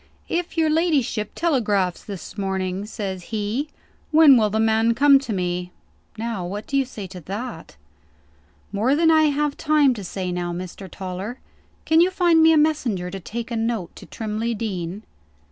[0.27, 3.69] 'If your ladyship telegraphs this morning,' says he,
[4.09, 5.69] 'when will the man come to me?'
[6.17, 7.75] Now what do you say to that?"
[8.71, 10.89] "More than I have time to say now, Mr.
[10.89, 11.37] Toller.
[11.85, 15.03] Can you find me a messenger to take a note to Trimley Deen?"